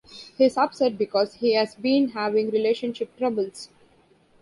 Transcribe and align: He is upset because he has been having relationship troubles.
He 0.35 0.45
is 0.45 0.57
upset 0.57 0.97
because 0.97 1.35
he 1.35 1.53
has 1.53 1.75
been 1.75 2.09
having 2.09 2.49
relationship 2.49 3.15
troubles. 3.19 3.69